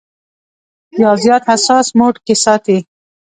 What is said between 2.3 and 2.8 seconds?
ساتي-